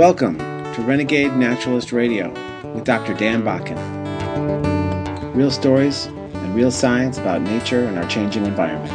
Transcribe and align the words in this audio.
Welcome 0.00 0.38
to 0.38 0.80
Renegade 0.80 1.36
Naturalist 1.36 1.92
Radio 1.92 2.30
with 2.72 2.84
Dr. 2.84 3.12
Dan 3.12 3.42
Botkin. 3.42 3.76
Real 5.34 5.50
stories 5.50 6.06
and 6.06 6.54
real 6.54 6.70
science 6.70 7.18
about 7.18 7.42
nature 7.42 7.84
and 7.84 7.98
our 7.98 8.08
changing 8.08 8.46
environment. 8.46 8.90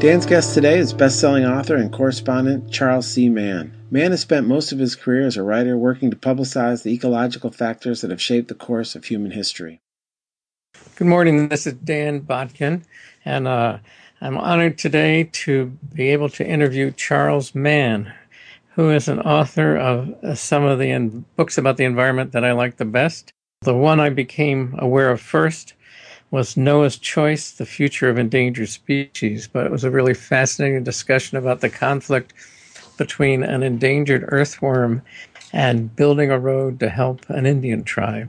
Dan's 0.00 0.26
guest 0.26 0.52
today 0.52 0.80
is 0.80 0.92
best-selling 0.92 1.44
author 1.44 1.76
and 1.76 1.92
correspondent 1.92 2.72
Charles 2.72 3.06
C. 3.06 3.28
Mann. 3.28 3.72
Mann 3.88 4.10
has 4.10 4.22
spent 4.22 4.48
most 4.48 4.72
of 4.72 4.80
his 4.80 4.96
career 4.96 5.24
as 5.24 5.36
a 5.36 5.44
writer 5.44 5.78
working 5.78 6.10
to 6.10 6.16
publicize 6.16 6.82
the 6.82 6.90
ecological 6.92 7.52
factors 7.52 8.00
that 8.00 8.10
have 8.10 8.20
shaped 8.20 8.48
the 8.48 8.56
course 8.56 8.96
of 8.96 9.04
human 9.04 9.30
history. 9.30 9.80
Good 10.96 11.06
morning. 11.06 11.50
This 11.50 11.68
is 11.68 11.74
Dan 11.74 12.22
Botkin, 12.22 12.82
and 13.24 13.46
uh, 13.46 13.78
I'm 14.20 14.36
honored 14.36 14.78
today 14.78 15.30
to 15.44 15.66
be 15.94 16.08
able 16.08 16.28
to 16.30 16.46
interview 16.46 16.90
Charles 16.90 17.54
Mann, 17.54 18.12
who 18.74 18.90
is 18.90 19.06
an 19.06 19.20
author 19.20 19.76
of 19.76 20.36
some 20.36 20.64
of 20.64 20.80
the 20.80 21.22
books 21.36 21.56
about 21.56 21.76
the 21.76 21.84
environment 21.84 22.32
that 22.32 22.44
I 22.44 22.50
like 22.50 22.78
the 22.78 22.84
best. 22.84 23.32
The 23.60 23.74
one 23.74 24.00
I 24.00 24.08
became 24.10 24.74
aware 24.80 25.10
of 25.10 25.20
first 25.20 25.74
was 26.32 26.56
Noah's 26.56 26.98
Choice, 26.98 27.52
The 27.52 27.64
Future 27.64 28.08
of 28.08 28.18
Endangered 28.18 28.68
Species, 28.68 29.46
but 29.46 29.66
it 29.66 29.70
was 29.70 29.84
a 29.84 29.90
really 29.90 30.14
fascinating 30.14 30.82
discussion 30.82 31.38
about 31.38 31.60
the 31.60 31.70
conflict 31.70 32.34
between 32.96 33.44
an 33.44 33.62
endangered 33.62 34.24
earthworm 34.32 35.00
and 35.52 35.94
building 35.94 36.32
a 36.32 36.40
road 36.40 36.80
to 36.80 36.88
help 36.88 37.28
an 37.30 37.46
Indian 37.46 37.84
tribe. 37.84 38.28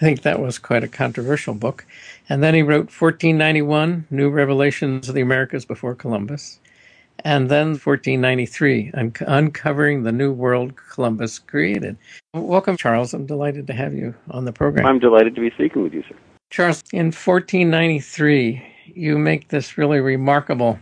I 0.00 0.04
think 0.04 0.22
that 0.22 0.40
was 0.40 0.58
quite 0.58 0.82
a 0.82 0.88
controversial 0.88 1.52
book. 1.52 1.84
And 2.30 2.42
then 2.42 2.54
he 2.54 2.62
wrote 2.62 2.86
1491, 2.86 4.06
New 4.10 4.30
Revelations 4.30 5.10
of 5.10 5.14
the 5.14 5.20
Americas 5.20 5.66
Before 5.66 5.94
Columbus. 5.94 6.58
And 7.22 7.50
then 7.50 7.72
1493, 7.72 8.92
Un- 8.94 9.12
Uncovering 9.26 10.04
the 10.04 10.12
New 10.12 10.32
World 10.32 10.72
Columbus 10.76 11.38
Created. 11.38 11.98
Welcome, 12.32 12.78
Charles. 12.78 13.12
I'm 13.12 13.26
delighted 13.26 13.66
to 13.66 13.74
have 13.74 13.92
you 13.92 14.14
on 14.30 14.46
the 14.46 14.52
program. 14.52 14.86
I'm 14.86 15.00
delighted 15.00 15.34
to 15.34 15.40
be 15.42 15.50
speaking 15.50 15.82
with 15.82 15.92
you, 15.92 16.02
sir. 16.08 16.16
Charles, 16.48 16.82
in 16.94 17.06
1493, 17.06 18.62
you 18.86 19.18
make 19.18 19.48
this 19.48 19.76
really 19.76 20.00
remarkable 20.00 20.78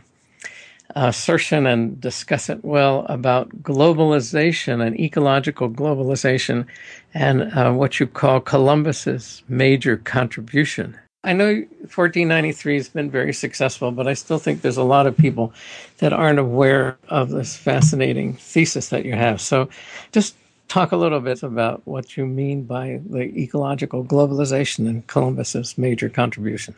assertion 0.97 1.67
and 1.67 2.01
discuss 2.01 2.49
it 2.49 2.65
well 2.65 3.05
about 3.09 3.49
globalization 3.63 4.85
and 4.85 4.99
ecological 4.99 5.69
globalization 5.69 6.67
and 7.15 7.43
uh, 7.53 7.73
what 7.73 8.01
you 8.01 8.07
call 8.07 8.41
Columbus's 8.41 9.43
major 9.49 9.97
contribution. 9.99 10.99
I 11.25 11.33
know 11.33 11.57
1493 11.81 12.77
has 12.77 12.89
been 12.89 13.11
very 13.11 13.33
successful, 13.33 13.91
but 13.91 14.07
I 14.07 14.15
still 14.15 14.39
think 14.39 14.63
there's 14.63 14.77
a 14.77 14.85
lot 14.85 15.07
of 15.07 15.17
people 15.17 15.53
that 15.99 16.13
aren't 16.13 16.39
aware 16.39 16.97
of 17.09 17.31
this 17.31 17.57
fascinating 17.57 18.35
thesis 18.35 18.89
that 18.91 19.05
you 19.05 19.15
have. 19.15 19.41
So 19.41 19.69
just 20.13 20.37
talk 20.69 20.93
a 20.93 20.97
little 20.97 21.21
bit 21.21 21.43
about 21.43 21.83
what 21.87 22.17
you 22.17 22.25
mean 22.25 22.63
by 22.63 23.01
the 23.05 23.23
ecological 23.37 24.05
globalization 24.05 24.89
and 24.89 25.07
Columbus's 25.07 25.77
major 25.77 26.09
contribution. 26.09 26.75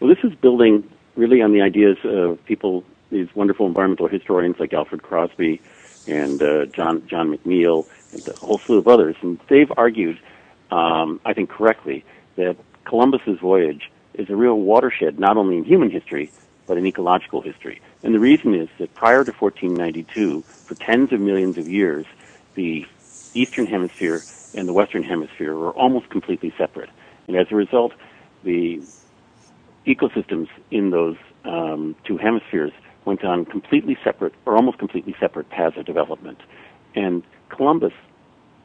Well, 0.00 0.14
this 0.14 0.22
is 0.22 0.36
building 0.36 0.88
really 1.18 1.42
on 1.42 1.52
the 1.52 1.60
ideas 1.60 1.98
of 2.04 2.42
people, 2.46 2.84
these 3.10 3.28
wonderful 3.34 3.66
environmental 3.66 4.06
historians 4.06 4.56
like 4.58 4.72
Alfred 4.72 5.02
Crosby 5.02 5.60
and 6.06 6.42
uh, 6.42 6.66
John 6.66 7.06
John 7.06 7.36
McNeill 7.36 7.86
and 8.12 8.26
a 8.28 8.36
whole 8.36 8.58
slew 8.58 8.78
of 8.78 8.88
others, 8.88 9.16
and 9.20 9.38
they've 9.48 9.70
argued, 9.76 10.18
um, 10.70 11.20
I 11.26 11.34
think 11.34 11.50
correctly, 11.50 12.04
that 12.36 12.56
Columbus's 12.84 13.38
voyage 13.40 13.90
is 14.14 14.30
a 14.30 14.36
real 14.36 14.58
watershed 14.58 15.18
not 15.18 15.36
only 15.36 15.58
in 15.58 15.64
human 15.64 15.90
history 15.90 16.32
but 16.66 16.76
in 16.76 16.86
ecological 16.86 17.40
history. 17.40 17.80
And 18.02 18.14
the 18.14 18.20
reason 18.20 18.54
is 18.54 18.68
that 18.78 18.94
prior 18.94 19.24
to 19.24 19.32
1492, 19.32 20.42
for 20.66 20.74
tens 20.74 21.10
of 21.12 21.18
millions 21.18 21.56
of 21.56 21.66
years, 21.66 22.04
the 22.54 22.86
eastern 23.32 23.64
hemisphere 23.64 24.22
and 24.54 24.68
the 24.68 24.74
western 24.74 25.02
hemisphere 25.02 25.54
were 25.54 25.70
almost 25.70 26.10
completely 26.10 26.52
separate. 26.58 26.90
And 27.26 27.36
as 27.36 27.46
a 27.50 27.54
result, 27.54 27.94
the 28.44 28.82
ecosystems 29.88 30.48
in 30.70 30.90
those 30.90 31.16
um, 31.44 31.96
two 32.04 32.16
hemispheres 32.16 32.72
went 33.04 33.24
on 33.24 33.44
completely 33.44 33.96
separate 34.04 34.34
or 34.44 34.54
almost 34.54 34.78
completely 34.78 35.16
separate 35.18 35.48
paths 35.50 35.76
of 35.76 35.86
development. 35.86 36.38
And 36.94 37.22
Columbus 37.48 37.94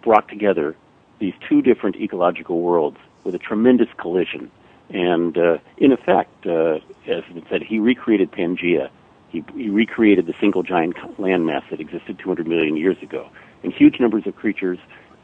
brought 0.03 0.28
together 0.28 0.75
these 1.19 1.34
two 1.47 1.61
different 1.61 1.95
ecological 1.95 2.59
worlds 2.59 2.97
with 3.23 3.34
a 3.35 3.39
tremendous 3.39 3.88
collision. 3.97 4.51
And 4.89 5.38
uh, 5.38 5.57
in 5.78 5.91
effect, 5.91 6.45
uh, 6.45 6.79
as 7.07 7.23
it 7.29 7.44
said, 7.50 7.63
he 7.63 7.79
recreated 7.79 8.31
Pangea. 8.31 8.90
He, 9.29 9.44
he 9.55 9.69
recreated 9.69 10.28
the 10.28 10.35
single 10.40 10.61
giant 10.61 10.97
landmass 11.17 11.63
that 11.69 11.79
existed 11.79 12.19
200 12.19 12.45
million 12.45 12.75
years 12.75 13.01
ago. 13.01 13.29
And 13.63 13.73
huge 13.73 14.00
numbers 14.00 14.28
of 14.28 14.35
creatures 14.35 14.78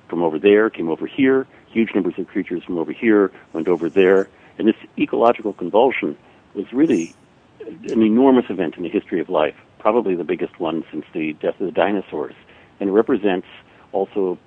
from 0.07 0.23
over 0.23 0.39
there 0.39 0.69
came 0.69 0.89
over 0.89 1.05
here. 1.05 1.45
Huge 1.67 1.93
numbers 1.93 2.15
of 2.17 2.27
creatures 2.27 2.63
from 2.63 2.77
over 2.77 2.91
here 2.91 3.31
went 3.53 3.67
over 3.67 3.89
there. 3.89 4.29
And 4.59 4.67
this 4.67 4.75
ecological 4.99 5.53
convulsion 5.53 6.17
was 6.53 6.71
really 6.73 7.15
an 7.61 8.03
enormous 8.03 8.45
event 8.49 8.75
in 8.75 8.83
the 8.83 8.89
history 8.89 9.21
of 9.21 9.29
life, 9.29 9.55
probably 9.79 10.15
the 10.15 10.23
biggest 10.25 10.59
one 10.59 10.83
since 10.91 11.05
the 11.13 11.33
death 11.33 11.59
of 11.59 11.65
the 11.65 11.71
dinosaurs. 11.71 12.35
And 12.79 12.93
represents 12.93 13.47
also 13.93 14.37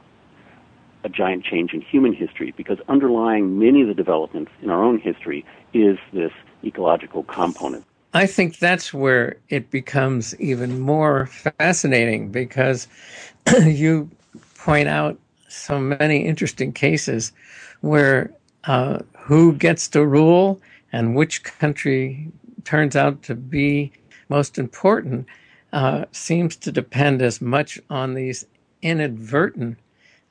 a 1.04 1.08
giant 1.08 1.44
change 1.44 1.72
in 1.72 1.80
human 1.80 2.12
history 2.12 2.52
because 2.56 2.78
underlying 2.88 3.58
many 3.58 3.82
of 3.82 3.88
the 3.88 3.94
developments 3.94 4.52
in 4.62 4.70
our 4.70 4.84
own 4.84 4.98
history 4.98 5.44
is 5.72 5.98
this 6.12 6.32
ecological 6.62 7.24
component. 7.24 7.84
I 8.14 8.26
think 8.26 8.58
that's 8.58 8.92
where 8.92 9.36
it 9.48 9.70
becomes 9.70 10.38
even 10.38 10.78
more 10.78 11.26
fascinating 11.26 12.30
because 12.30 12.86
you 13.64 14.10
point 14.58 14.88
out 14.88 15.18
so 15.48 15.80
many 15.80 16.26
interesting 16.26 16.72
cases 16.72 17.32
where 17.80 18.30
uh, 18.64 19.00
who 19.24 19.52
gets 19.52 19.88
to 19.88 20.04
rule 20.04 20.60
and 20.92 21.14
which 21.14 21.44
country 21.44 22.30
turns 22.64 22.96
out 22.96 23.22
to 23.22 23.34
be 23.34 23.92
most 24.28 24.58
important 24.58 25.26
uh, 25.72 26.04
seems 26.12 26.56
to 26.56 26.72
depend 26.72 27.22
as 27.22 27.40
much 27.40 27.80
on 27.88 28.14
these 28.14 28.44
inadvertent 28.82 29.78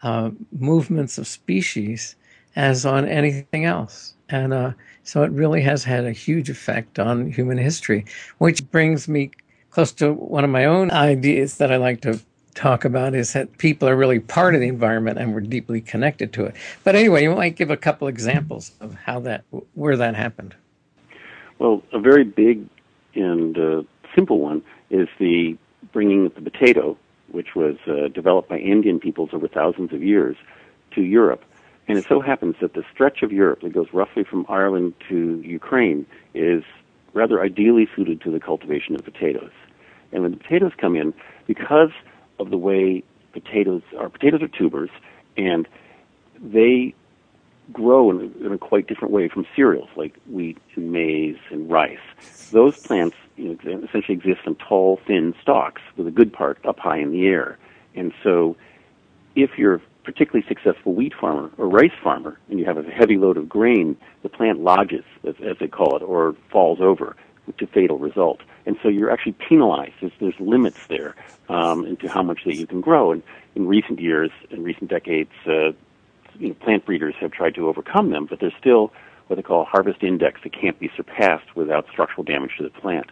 uh, 0.04 0.30
movements 0.52 1.18
of 1.18 1.28
species 1.28 2.16
as 2.56 2.86
on 2.86 3.08
anything 3.08 3.66
else. 3.66 4.14
And 4.30 4.54
uh, 4.54 4.74
so 5.04 5.24
it 5.24 5.32
really 5.32 5.62
has 5.62 5.84
had 5.84 6.06
a 6.06 6.12
huge 6.12 6.50
effect 6.50 7.00
on 7.00 7.32
human 7.32 7.58
history, 7.58 8.06
which 8.38 8.70
brings 8.72 9.08
me 9.08 9.32
close 9.70 9.92
to 9.94 10.14
one 10.14 10.44
of 10.44 10.50
my 10.50 10.66
own 10.66 10.92
ideas 10.92 11.58
that 11.58 11.72
I 11.72 11.78
like 11.78 12.02
to 12.02 12.20
talk 12.54 12.86
about 12.86 13.14
is 13.14 13.34
that 13.34 13.58
people 13.58 13.88
are 13.88 13.96
really 13.96 14.20
part 14.20 14.56
of 14.56 14.62
the 14.62 14.68
environment 14.68 15.18
and 15.18 15.34
we're 15.34 15.42
deeply 15.42 15.82
connected 15.82 16.34
to 16.34 16.46
it. 16.46 16.56
But 16.84 16.96
anyway, 16.96 17.24
you 17.24 17.36
might 17.36 17.56
give 17.56 17.70
a 17.70 17.78
couple 17.78 18.08
examples 18.08 18.72
of 18.80 18.96
how 18.96 19.20
that, 19.22 19.44
where 19.74 19.98
that 19.98 20.16
happened. 20.16 20.56
Well, 21.60 21.84
a 21.94 22.00
very 22.00 22.24
big 22.24 22.68
and 23.16 23.58
uh, 23.58 23.84
simple 24.16 24.40
one 24.40 24.64
is 24.90 25.08
the 25.20 25.58
bringing 25.92 26.26
of 26.26 26.36
the 26.36 26.42
potato, 26.42 26.98
which 27.32 27.56
was 27.56 27.76
uh, 27.88 28.08
developed 28.08 28.50
by 28.50 28.60
Andean 28.60 29.00
peoples 29.00 29.30
over 29.34 29.48
thousands 29.48 29.94
of 29.94 30.04
years, 30.04 30.36
to 30.96 31.02
Europe. 31.02 31.44
And 31.88 31.98
it 31.98 32.06
so 32.08 32.22
happens 32.22 32.56
that 32.62 32.74
the 32.74 32.84
stretch 32.94 33.22
of 33.22 33.32
Europe 33.32 33.62
that 33.62 33.74
goes 33.74 33.88
roughly 33.94 34.24
from 34.24 34.46
Ireland 34.48 34.94
to 35.10 35.42
Ukraine 35.46 36.06
is 36.34 36.64
rather 37.14 37.42
ideally 37.42 37.88
suited 37.96 38.22
to 38.22 38.32
the 38.32 38.40
cultivation 38.40 38.96
of 38.96 39.04
potatoes. 39.04 39.52
And 40.12 40.24
when 40.24 40.32
the 40.32 40.38
potatoes 40.38 40.72
come 40.78 40.96
in, 40.96 41.14
because 41.48 41.92
of 42.42 42.50
the 42.50 42.58
way 42.58 43.04
potatoes 43.32 43.84
are. 43.98 44.10
Potatoes 44.10 44.42
are 44.42 44.48
tubers, 44.48 44.90
and 45.38 45.68
they 46.42 46.94
grow 47.72 48.10
in 48.10 48.18
a, 48.18 48.46
in 48.46 48.52
a 48.52 48.58
quite 48.58 48.88
different 48.88 49.14
way 49.14 49.30
from 49.30 49.46
cereals 49.56 49.90
like 49.96 50.14
wheat 50.30 50.58
and 50.76 50.92
maize 50.92 51.38
and 51.52 51.70
rice. 51.70 52.00
Those 52.52 52.78
plants 52.80 53.16
you 53.38 53.58
know, 53.64 53.84
essentially 53.84 54.16
exist 54.16 54.42
on 54.46 54.56
tall, 54.56 55.00
thin 55.08 55.34
stalks 55.42 55.82
with 55.96 56.08
a 56.08 56.12
good 56.12 56.34
part 56.34 56.64
up 56.66 56.80
high 56.80 56.98
in 56.98 57.12
the 57.12 57.28
air. 57.28 57.58
And 57.96 58.14
so, 58.24 58.58
if 59.36 59.52
you're 59.58 59.76
a 59.76 59.82
particularly 60.04 60.46
successful 60.48 60.94
wheat 60.94 61.14
farmer 61.14 61.50
or 61.58 61.70
rice 61.70 61.94
farmer 62.04 62.38
and 62.50 62.60
you 62.60 62.66
have 62.66 62.78
a 62.78 62.84
heavy 62.84 63.18
load 63.18 63.38
of 63.38 63.48
grain, 63.48 63.96
the 64.24 64.30
plant 64.30 64.60
lodges, 64.60 65.06
as, 65.26 65.36
as 65.44 65.58
they 65.60 65.68
call 65.68 65.96
it, 65.96 66.02
or 66.02 66.36
falls 66.52 66.80
over 66.82 67.16
to 67.58 67.68
fatal 67.68 67.98
result. 67.98 68.42
And 68.66 68.78
so 68.82 68.90
you're 68.90 69.12
actually 69.12 69.34
penalized. 69.34 69.94
There's, 70.02 70.14
there's 70.20 70.40
limits 70.40 70.88
there 70.88 71.16
um, 71.50 71.86
into 71.86 72.08
how 72.08 72.24
much 72.24 72.44
that 72.46 72.56
you 72.56 72.68
can 72.68 72.82
grow. 72.82 73.12
And 73.12 73.24
in 73.56 73.68
recent 73.68 74.00
years, 74.00 74.32
in 74.50 74.64
recent 74.64 74.90
decades, 74.90 75.32
uh, 75.48 75.72
you 76.40 76.50
know, 76.50 76.54
plant 76.56 76.86
breeders 76.86 77.16
have 77.20 77.32
tried 77.32 77.56
to 77.56 77.68
overcome 77.68 78.12
them, 78.12 78.26
but 78.26 78.40
there's 78.40 78.54
still 78.60 78.94
what 79.28 79.36
they 79.36 79.42
call 79.42 79.62
a 79.62 79.66
harvest 79.66 80.04
index 80.04 80.42
that 80.44 80.54
can't 80.54 80.80
be 80.80 80.92
surpassed 80.96 81.56
without 81.56 81.86
structural 81.90 82.24
damage 82.24 82.52
to 82.58 82.64
the 82.64 82.70
plant. 82.70 83.08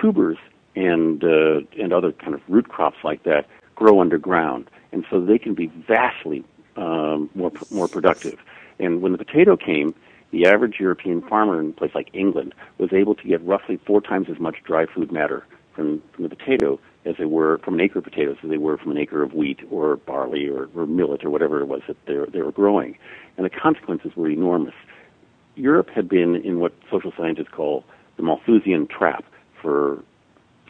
Tubers 0.00 0.38
and 0.74 1.22
uh, 1.22 1.60
and 1.78 1.92
other 1.92 2.12
kind 2.12 2.34
of 2.34 2.40
root 2.48 2.68
crops 2.68 2.96
like 3.04 3.24
that 3.24 3.46
grow 3.74 4.00
underground, 4.00 4.70
and 4.92 5.04
so 5.10 5.20
they 5.20 5.38
can 5.38 5.54
be 5.54 5.66
vastly 5.66 6.44
um, 6.76 7.28
more 7.34 7.52
more 7.70 7.88
productive. 7.88 8.38
And 8.78 9.02
when 9.02 9.12
the 9.12 9.18
potato 9.18 9.56
came, 9.56 9.94
the 10.32 10.46
average 10.46 10.76
European 10.80 11.22
farmer 11.22 11.60
in 11.60 11.70
a 11.70 11.72
place 11.72 11.92
like 11.94 12.08
England 12.12 12.54
was 12.78 12.92
able 12.92 13.14
to 13.14 13.28
get 13.28 13.44
roughly 13.46 13.78
four 13.86 14.00
times 14.00 14.26
as 14.30 14.40
much 14.40 14.56
dry 14.64 14.86
food 14.86 15.12
matter 15.12 15.46
from, 15.76 16.02
from 16.14 16.24
the 16.24 16.34
potato 16.34 16.80
as 17.04 17.16
they 17.18 17.24
were 17.24 17.58
from 17.58 17.74
an 17.74 17.80
acre 17.80 17.98
of 17.98 18.04
potatoes 18.04 18.36
as 18.42 18.50
they 18.50 18.58
were 18.58 18.78
from 18.78 18.92
an 18.92 18.98
acre 18.98 19.22
of 19.22 19.34
wheat 19.34 19.60
or 19.70 19.96
barley 19.96 20.48
or, 20.48 20.68
or 20.74 20.86
millet 20.86 21.24
or 21.24 21.30
whatever 21.30 21.60
it 21.60 21.66
was 21.66 21.82
that 21.86 21.96
they 22.06 22.14
were, 22.14 22.26
they 22.26 22.42
were 22.42 22.52
growing. 22.52 22.96
And 23.36 23.44
the 23.44 23.50
consequences 23.50 24.12
were 24.16 24.30
enormous. 24.30 24.74
Europe 25.54 25.90
had 25.94 26.08
been 26.08 26.36
in 26.36 26.60
what 26.60 26.72
social 26.90 27.12
scientists 27.16 27.48
call 27.52 27.84
the 28.16 28.22
Malthusian 28.22 28.86
trap 28.86 29.24
for 29.60 30.02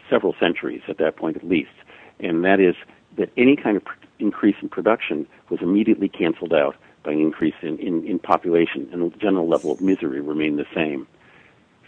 several 0.09 0.35
centuries 0.39 0.81
at 0.89 0.97
that 0.97 1.15
point 1.15 1.37
at 1.37 1.47
least. 1.47 1.71
And 2.19 2.43
that 2.43 2.59
is 2.59 2.75
that 3.17 3.29
any 3.37 3.55
kind 3.55 3.77
of 3.77 3.83
increase 4.19 4.55
in 4.61 4.69
production 4.69 5.27
was 5.49 5.61
immediately 5.61 6.09
canceled 6.09 6.53
out 6.53 6.75
by 7.03 7.11
an 7.11 7.19
increase 7.19 7.55
in, 7.61 7.77
in, 7.79 8.05
in 8.05 8.19
population, 8.19 8.89
and 8.91 9.11
the 9.11 9.17
general 9.17 9.47
level 9.47 9.71
of 9.71 9.81
misery 9.81 10.21
remained 10.21 10.57
the 10.57 10.65
same. 10.73 11.07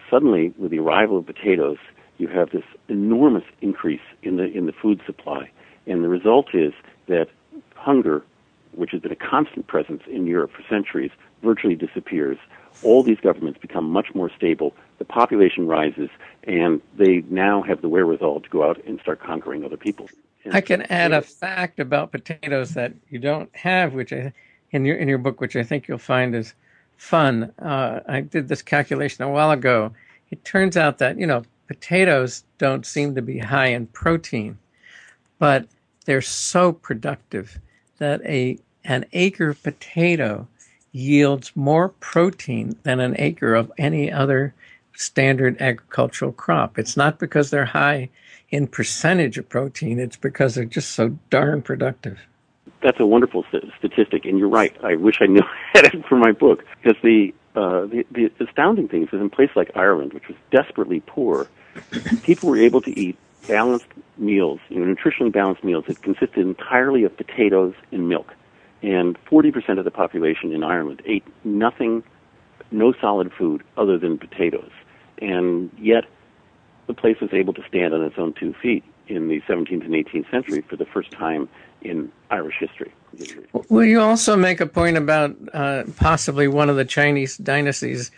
Suddenly, 0.09 0.53
with 0.57 0.71
the 0.71 0.79
arrival 0.79 1.17
of 1.17 1.25
potatoes, 1.25 1.77
you 2.17 2.27
have 2.27 2.51
this 2.51 2.63
enormous 2.87 3.43
increase 3.61 4.01
in 4.23 4.37
the 4.37 4.45
in 4.45 4.65
the 4.67 4.71
food 4.71 5.01
supply, 5.05 5.49
and 5.87 6.03
the 6.03 6.09
result 6.09 6.53
is 6.53 6.73
that 7.07 7.27
hunger, 7.75 8.23
which 8.73 8.91
has 8.91 9.01
been 9.01 9.11
a 9.11 9.15
constant 9.15 9.67
presence 9.67 10.03
in 10.07 10.25
Europe 10.25 10.51
for 10.51 10.63
centuries, 10.69 11.11
virtually 11.43 11.75
disappears. 11.75 12.37
All 12.83 13.03
these 13.03 13.19
governments 13.19 13.59
become 13.59 13.89
much 13.89 14.13
more 14.13 14.29
stable. 14.35 14.73
The 14.97 15.05
population 15.05 15.67
rises, 15.67 16.09
and 16.43 16.81
they 16.97 17.23
now 17.29 17.61
have 17.61 17.81
the 17.81 17.89
wherewithal 17.89 18.41
to 18.41 18.49
go 18.49 18.69
out 18.69 18.83
and 18.85 18.99
start 18.99 19.21
conquering 19.21 19.63
other 19.63 19.77
people. 19.77 20.09
I 20.51 20.61
can 20.61 20.83
add 20.83 21.11
a 21.11 21.21
fact 21.21 21.79
about 21.79 22.11
potatoes 22.11 22.75
that 22.75 22.93
you 23.09 23.17
don't 23.17 23.53
have, 23.55 23.93
which 23.93 24.13
I, 24.13 24.33
in 24.75 24.83
your 24.83 24.97
in 24.97 25.07
your 25.07 25.17
book, 25.17 25.39
which 25.39 25.55
I 25.55 25.63
think 25.63 25.87
you'll 25.87 25.97
find 25.97 26.35
is 26.35 26.53
fun. 26.97 27.51
Uh, 27.59 28.01
I 28.07 28.21
did 28.21 28.49
this 28.49 28.61
calculation 28.61 29.23
a 29.23 29.29
while 29.29 29.51
ago. 29.51 29.93
It 30.31 30.43
turns 30.43 30.75
out 30.75 30.97
that 30.97 31.17
you 31.17 31.25
know 31.25 31.43
potatoes 31.67 32.43
don't 32.57 32.85
seem 32.85 33.15
to 33.15 33.21
be 33.21 33.39
high 33.39 33.67
in 33.67 33.87
protein, 33.87 34.57
but 35.39 35.65
they're 36.05 36.21
so 36.21 36.73
productive 36.73 37.59
that 37.99 38.21
a 38.25 38.59
an 38.83 39.05
acre 39.13 39.49
of 39.49 39.63
potato 39.63 40.47
yields 40.91 41.51
more 41.55 41.89
protein 41.89 42.75
than 42.83 42.99
an 42.99 43.15
acre 43.17 43.55
of 43.55 43.71
any 43.77 44.11
other 44.11 44.53
standard 44.93 45.59
agricultural 45.61 46.31
crop. 46.33 46.77
It's 46.77 46.97
not 46.97 47.19
because 47.19 47.49
they're 47.49 47.65
high 47.65 48.09
in 48.49 48.67
percentage 48.67 49.37
of 49.37 49.49
protein, 49.49 49.99
it's 49.99 50.15
because 50.17 50.55
they're 50.55 50.65
just 50.65 50.91
so 50.91 51.17
darn 51.29 51.61
productive. 51.61 52.19
That's 52.81 52.99
a 52.99 53.05
wonderful 53.05 53.45
st- 53.51 53.71
statistic, 53.77 54.25
and 54.25 54.37
you're 54.37 54.49
right. 54.49 54.75
I 54.83 54.95
wish 54.95 55.17
I 55.21 55.25
knew 55.25 55.43
it 55.75 56.05
for 56.07 56.17
my 56.17 56.31
book 56.31 56.63
because 56.81 56.99
the, 57.03 57.33
uh, 57.55 57.85
the 57.85 58.05
the 58.11 58.31
astounding 58.45 58.87
thing 58.87 59.03
is 59.03 59.09
in 59.11 59.29
places 59.29 59.55
like 59.55 59.71
Ireland, 59.75 60.13
which 60.13 60.27
was 60.27 60.37
desperately 60.51 61.01
poor, 61.05 61.47
people 62.23 62.49
were 62.49 62.57
able 62.57 62.81
to 62.81 62.99
eat 62.99 63.17
balanced 63.47 63.85
meals, 64.17 64.59
you 64.69 64.83
know, 64.83 64.93
nutritionally 64.93 65.31
balanced 65.31 65.63
meals 65.63 65.85
that 65.87 66.01
consisted 66.01 66.37
entirely 66.37 67.03
of 67.03 67.15
potatoes 67.15 67.73
and 67.91 68.09
milk. 68.09 68.33
And 68.81 69.17
40% 69.25 69.79
of 69.79 69.85
the 69.85 69.91
population 69.91 70.51
in 70.51 70.63
Ireland 70.63 71.01
ate 71.05 71.23
nothing, 71.43 72.03
no 72.71 72.93
solid 72.99 73.31
food 73.33 73.63
other 73.77 73.97
than 73.97 74.17
potatoes. 74.17 74.71
And 75.21 75.71
yet, 75.77 76.05
the 76.87 76.93
place 76.93 77.17
was 77.21 77.31
able 77.33 77.53
to 77.53 77.63
stand 77.67 77.93
on 77.93 78.03
its 78.03 78.15
own 78.17 78.33
two 78.33 78.53
feet 78.61 78.83
in 79.07 79.27
the 79.27 79.41
17th 79.41 79.85
and 79.85 79.93
18th 79.93 80.29
century 80.31 80.61
for 80.61 80.75
the 80.75 80.85
first 80.85 81.11
time 81.11 81.47
in 81.81 82.11
Irish 82.31 82.55
history. 82.59 82.91
Will 83.69 83.85
you 83.85 84.01
also 84.01 84.35
make 84.35 84.59
a 84.59 84.65
point 84.65 84.97
about 84.97 85.35
uh, 85.53 85.83
possibly 85.97 86.47
one 86.47 86.69
of 86.69 86.75
the 86.75 86.85
Chinese 86.85 87.37
dynasties 87.37 88.11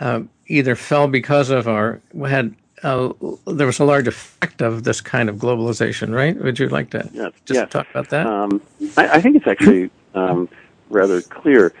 uh, 0.00 0.22
either 0.46 0.76
fell 0.76 1.08
because 1.08 1.50
of 1.50 1.66
or 1.66 2.00
had 2.26 2.54
uh, 2.82 3.12
there 3.46 3.66
was 3.66 3.80
a 3.80 3.84
large 3.84 4.06
effect 4.06 4.62
of 4.62 4.84
this 4.84 5.00
kind 5.00 5.28
of 5.28 5.36
globalization, 5.36 6.14
right? 6.14 6.36
Would 6.40 6.58
you 6.58 6.68
like 6.68 6.90
to 6.90 7.08
yes, 7.12 7.32
just 7.44 7.58
yes. 7.58 7.70
talk 7.70 7.90
about 7.90 8.10
that? 8.10 8.26
Um, 8.26 8.62
I, 8.96 9.08
I, 9.16 9.20
think 9.20 9.34
it's 9.36 9.48
actually 9.48 9.90
um, 10.14 10.48
rather 10.88 11.20
clear 11.20 11.72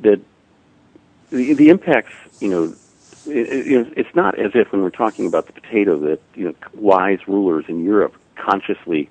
that 0.00 0.18
the, 1.30 1.52
the 1.52 1.68
impacts, 1.68 2.14
you 2.40 2.48
know, 2.48 2.74
it, 3.26 3.92
it's 3.96 4.14
not 4.14 4.38
as 4.38 4.52
if 4.54 4.72
when 4.72 4.82
we're 4.82 4.90
talking 4.90 5.26
about 5.26 5.46
the 5.46 5.52
potato 5.52 5.98
that 5.98 6.20
you 6.34 6.44
know 6.44 6.54
wise 6.74 7.18
rulers 7.26 7.64
in 7.68 7.84
Europe 7.84 8.14
consciously 8.36 9.10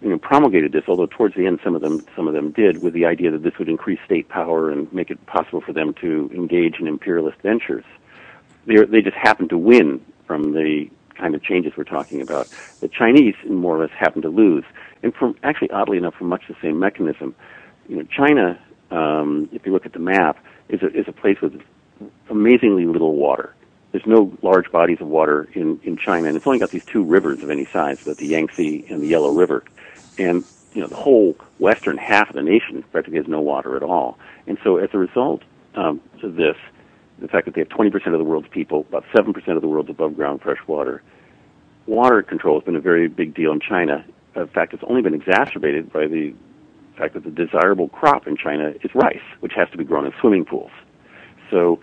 you 0.00 0.08
know 0.08 0.18
promulgated 0.18 0.72
this 0.72 0.84
although 0.88 1.06
towards 1.06 1.34
the 1.34 1.46
end 1.46 1.58
some 1.64 1.74
of 1.74 1.80
them 1.80 2.04
some 2.14 2.28
of 2.28 2.34
them 2.34 2.50
did 2.52 2.82
with 2.82 2.94
the 2.94 3.04
idea 3.04 3.30
that 3.30 3.42
this 3.42 3.54
would 3.58 3.68
increase 3.68 3.98
state 4.04 4.28
power 4.28 4.70
and 4.70 4.92
make 4.92 5.10
it 5.10 5.24
possible 5.26 5.60
for 5.60 5.72
them 5.72 5.94
to 5.94 6.30
engage 6.34 6.78
in 6.78 6.86
imperialist 6.86 7.38
ventures. 7.42 7.84
They 8.66 8.76
they 8.84 9.02
just 9.02 9.16
happened 9.16 9.50
to 9.50 9.58
win 9.58 10.04
from 10.26 10.52
the 10.52 10.88
kind 11.16 11.34
of 11.34 11.42
changes 11.42 11.72
we're 11.76 11.84
talking 11.84 12.20
about. 12.20 12.48
The 12.80 12.88
chinese 12.88 13.34
more 13.48 13.76
or 13.76 13.80
less 13.80 13.90
happened 13.96 14.22
to 14.22 14.30
lose. 14.30 14.64
And 15.02 15.14
from 15.14 15.36
actually 15.42 15.70
oddly 15.70 15.98
enough 15.98 16.14
from 16.14 16.28
much 16.28 16.44
the 16.48 16.56
same 16.62 16.78
mechanism. 16.78 17.34
You 17.88 17.96
know 17.96 18.04
china 18.04 18.58
um, 18.90 19.48
if 19.52 19.66
you 19.66 19.72
look 19.72 19.86
at 19.86 19.92
the 19.92 19.98
map 19.98 20.38
is 20.68 20.82
a, 20.82 20.86
is 20.88 21.06
a 21.08 21.12
place 21.12 21.40
with 21.40 21.60
amazingly 22.30 22.86
little 22.86 23.14
water. 23.14 23.54
There's 23.92 24.06
no 24.06 24.36
large 24.42 24.70
bodies 24.72 25.00
of 25.00 25.06
water 25.06 25.48
in, 25.52 25.80
in 25.84 25.96
China, 25.96 26.26
and 26.26 26.36
it's 26.36 26.46
only 26.46 26.58
got 26.58 26.70
these 26.70 26.84
two 26.84 27.04
rivers 27.04 27.42
of 27.42 27.50
any 27.50 27.64
size, 27.66 28.02
but 28.04 28.16
the 28.16 28.26
Yangtze 28.26 28.86
and 28.88 29.00
the 29.00 29.06
Yellow 29.06 29.32
River. 29.32 29.64
And, 30.18 30.44
you 30.72 30.80
know, 30.80 30.88
the 30.88 30.96
whole 30.96 31.36
western 31.58 31.96
half 31.96 32.28
of 32.28 32.34
the 32.34 32.42
nation 32.42 32.82
practically 32.90 33.18
has 33.18 33.28
no 33.28 33.40
water 33.40 33.76
at 33.76 33.82
all. 33.82 34.18
And 34.46 34.58
so 34.64 34.78
as 34.78 34.90
a 34.92 34.98
result 34.98 35.42
um, 35.76 36.00
of 36.22 36.34
this, 36.34 36.56
the 37.20 37.28
fact 37.28 37.46
that 37.46 37.54
they 37.54 37.60
have 37.60 37.68
20% 37.68 38.06
of 38.06 38.18
the 38.18 38.24
world's 38.24 38.48
people, 38.48 38.80
about 38.88 39.04
7% 39.14 39.48
of 39.54 39.62
the 39.62 39.68
world's 39.68 39.90
above 39.90 40.16
ground 40.16 40.42
fresh 40.42 40.58
water, 40.66 41.02
water 41.86 42.22
control 42.22 42.58
has 42.58 42.64
been 42.64 42.76
a 42.76 42.80
very 42.80 43.08
big 43.08 43.34
deal 43.34 43.52
in 43.52 43.60
China. 43.60 44.04
In 44.34 44.48
fact, 44.48 44.74
it's 44.74 44.82
only 44.88 45.02
been 45.02 45.14
exacerbated 45.14 45.92
by 45.92 46.06
the 46.08 46.34
fact 46.96 47.14
that 47.14 47.24
the 47.24 47.30
desirable 47.30 47.88
crop 47.88 48.26
in 48.26 48.36
China 48.36 48.74
is 48.82 48.94
rice, 48.94 49.22
which 49.40 49.52
has 49.54 49.68
to 49.70 49.78
be 49.78 49.84
grown 49.84 50.06
in 50.06 50.12
swimming 50.20 50.44
pools. 50.44 50.70
So, 51.50 51.80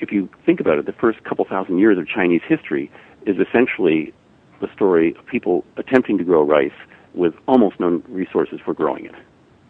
if 0.00 0.12
you 0.12 0.28
think 0.44 0.60
about 0.60 0.78
it, 0.78 0.86
the 0.86 0.92
first 0.92 1.24
couple 1.24 1.44
thousand 1.44 1.78
years 1.78 1.96
of 1.98 2.06
Chinese 2.06 2.42
history 2.46 2.90
is 3.26 3.36
essentially 3.38 4.12
the 4.60 4.68
story 4.74 5.14
of 5.18 5.26
people 5.26 5.64
attempting 5.76 6.18
to 6.18 6.24
grow 6.24 6.42
rice 6.42 6.72
with 7.14 7.34
almost 7.46 7.80
no 7.80 8.02
resources 8.08 8.60
for 8.64 8.74
growing 8.74 9.06
it. 9.06 9.14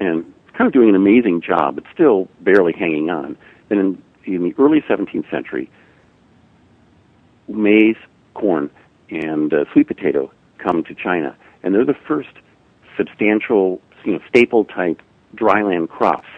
And 0.01 0.25
kind 0.57 0.67
of 0.67 0.73
doing 0.73 0.89
an 0.89 0.95
amazing 0.95 1.41
job, 1.41 1.77
but 1.77 1.85
still 1.93 2.29
barely 2.41 2.73
hanging 2.73 3.11
on. 3.11 3.37
And 3.71 3.81
in, 3.81 4.03
in 4.35 4.43
the 4.43 4.55
early 4.63 4.81
17th 4.83 5.31
century, 5.31 5.71
maize, 7.49 7.97
corn, 8.35 8.71
and 9.11 9.53
uh, 9.53 9.65
sweet 9.73 9.89
potato 9.89 10.31
come 10.59 10.85
to 10.85 10.95
China. 10.95 11.37
And 11.63 11.75
they're 11.75 11.85
the 11.85 11.97
first 12.07 12.31
substantial, 12.97 13.81
you 14.05 14.13
know, 14.13 14.21
staple 14.29 14.65
type 14.65 15.01
dryland 15.35 15.89
crops 15.89 16.29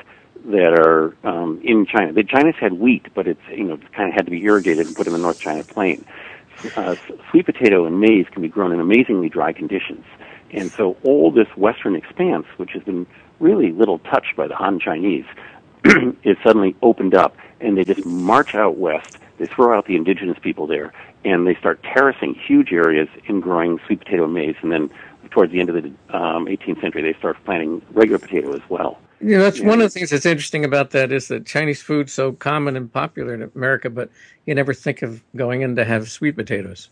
that 0.45 0.79
are 0.79 1.17
um, 1.25 1.61
in 1.65 1.87
China. 1.87 2.13
The 2.13 2.25
China's 2.25 2.55
had 2.61 2.75
wheat, 2.75 3.07
but 3.15 3.27
it's 3.27 3.41
you 3.51 3.65
know 3.65 3.79
kind 3.95 4.09
of 4.11 4.15
had 4.15 4.27
to 4.27 4.31
be 4.31 4.43
irrigated 4.43 4.87
and 4.87 4.97
put 4.97 5.07
in 5.07 5.13
the 5.13 5.19
North 5.19 5.39
China 5.39 5.65
Plain. 5.65 6.05
Uh, 6.77 6.95
sweet 7.31 7.47
potato 7.47 7.85
and 7.85 8.01
maize 8.01 8.27
can 8.31 8.43
be 8.43 8.49
grown 8.49 8.73
in 8.73 8.81
amazingly 8.81 9.29
dry 9.29 9.53
conditions, 9.53 10.05
and 10.51 10.71
so 10.73 10.97
all 11.03 11.31
this 11.31 11.49
western 11.57 11.97
expanse, 11.97 12.47
which 12.57 12.71
has 12.73 12.83
been 12.83 13.07
really 13.41 13.73
little 13.73 13.99
touched 14.01 14.37
by 14.37 14.47
the 14.47 14.55
Han 14.55 14.79
Chinese, 14.79 15.25
is 16.25 16.37
suddenly 16.45 16.77
opened 16.83 17.15
up, 17.15 17.37
and 17.61 17.77
they 17.77 17.85
just 17.85 18.05
march 18.07 18.55
out 18.55 18.77
west. 18.77 19.19
They 19.39 19.47
throw 19.47 19.77
out 19.77 19.87
the 19.87 19.97
indigenous 19.97 20.39
people 20.39 20.67
there, 20.67 20.93
and 21.25 21.47
they 21.47 21.57
start 21.57 21.83
terracing 21.83 22.35
huge 22.35 22.73
areas 22.73 23.09
and 23.27 23.43
growing 23.43 23.81
sweet 23.87 23.99
potato 23.99 24.25
and 24.25 24.35
maize, 24.35 24.57
and 24.63 24.71
then 24.71 24.91
towards 25.31 25.53
the 25.53 25.61
end 25.61 25.71
of 25.71 25.83
the 25.83 25.89
um, 26.17 26.47
18th 26.47 26.81
century, 26.81 27.03
they 27.03 27.19
start 27.19 27.37
planting 27.45 27.83
regular 27.93 28.19
potato 28.19 28.55
as 28.55 28.63
well. 28.69 28.99
You 29.25 29.39
know, 29.39 29.43
that's 29.43 29.59
yeah. 29.59 29.69
one 29.69 29.81
of 29.81 29.85
the 29.85 29.89
things 29.89 30.11
that's 30.11 30.27
interesting 30.27 30.67
about 30.67 30.91
that 30.91 31.11
is 31.11 31.29
that 31.29 31.47
Chinese 31.47 31.81
food's 31.81 32.13
so 32.13 32.33
common 32.33 32.77
and 32.77 32.93
popular 32.93 33.33
in 33.33 33.51
America, 33.55 33.89
but 33.89 34.11
you 34.45 34.55
never 34.55 34.75
think 34.75 35.01
of 35.01 35.23
going 35.35 35.63
in 35.63 35.77
to 35.77 35.85
have 35.85 36.11
sweet 36.11 36.37
potatoes. 36.37 36.91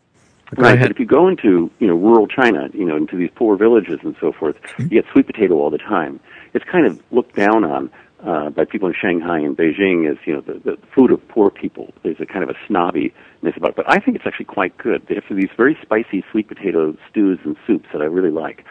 Go 0.54 0.62
right, 0.62 0.74
ahead. 0.74 0.88
but 0.88 0.90
if 0.92 0.98
you 0.98 1.04
go 1.04 1.28
into 1.28 1.70
you 1.78 1.86
know 1.86 1.94
rural 1.94 2.26
China, 2.26 2.70
you 2.72 2.86
know 2.86 2.96
into 2.96 3.16
these 3.16 3.30
poor 3.34 3.56
villages 3.56 4.00
and 4.02 4.16
so 4.18 4.32
forth, 4.32 4.56
mm-hmm. 4.62 4.84
you 4.84 4.88
get 4.88 5.04
sweet 5.12 5.26
potato 5.26 5.56
all 5.56 5.68
the 5.68 5.76
time. 5.76 6.20
It's 6.54 6.64
kind 6.64 6.86
of 6.86 7.00
looked 7.10 7.36
down 7.36 7.64
on 7.64 7.90
uh, 8.24 8.48
by 8.48 8.64
people 8.64 8.88
in 8.88 8.94
Shanghai 8.98 9.38
and 9.38 9.54
Beijing 9.54 10.10
as 10.10 10.16
you 10.24 10.34
know 10.34 10.40
the, 10.40 10.54
the 10.58 10.78
food 10.94 11.10
of 11.10 11.26
poor 11.28 11.50
people. 11.50 11.92
There's 12.02 12.20
a 12.20 12.26
kind 12.26 12.42
of 12.42 12.48
a 12.48 12.54
snobbiness 12.66 13.56
about 13.56 13.70
it, 13.70 13.76
but 13.76 13.90
I 13.90 13.98
think 13.98 14.16
it's 14.16 14.26
actually 14.26 14.46
quite 14.46 14.76
good. 14.78 15.06
They 15.06 15.16
have 15.16 15.24
these 15.30 15.50
very 15.54 15.76
spicy 15.82 16.24
sweet 16.30 16.48
potato 16.48 16.96
stews 17.10 17.40
and 17.44 17.56
soups 17.66 17.88
that 17.92 18.00
I 18.00 18.06
really 18.06 18.30
like. 18.30 18.64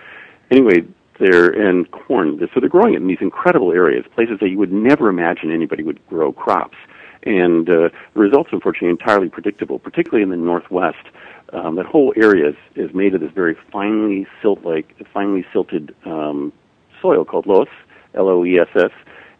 Anyway, 0.49 0.85
there 1.21 1.47
and 1.47 1.89
corn. 1.91 2.39
So 2.53 2.59
they're 2.59 2.69
growing 2.69 2.95
it 2.95 2.97
in 2.97 3.07
these 3.07 3.21
incredible 3.21 3.71
areas, 3.71 4.05
places 4.13 4.39
that 4.41 4.49
you 4.49 4.57
would 4.57 4.73
never 4.73 5.07
imagine 5.07 5.51
anybody 5.51 5.83
would 5.83 6.05
grow 6.07 6.33
crops. 6.33 6.77
And 7.23 7.69
uh, 7.69 7.89
the 8.13 8.19
results, 8.19 8.49
unfortunately, 8.51 8.89
entirely 8.89 9.29
predictable, 9.29 9.77
particularly 9.79 10.23
in 10.23 10.29
the 10.29 10.37
northwest. 10.37 11.05
Um, 11.53 11.75
that 11.75 11.85
whole 11.85 12.13
area 12.15 12.49
is, 12.49 12.55
is 12.75 12.95
made 12.95 13.13
of 13.13 13.21
this 13.21 13.31
very 13.31 13.55
finely 13.71 14.25
silt-like, 14.41 14.95
finely 15.13 15.45
silted 15.53 15.93
um, 16.05 16.51
soil 17.01 17.25
called 17.25 17.45
loess, 17.45 17.67
L-O-E-S-S, 18.15 18.91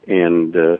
and 0.08 0.56
uh, 0.56 0.78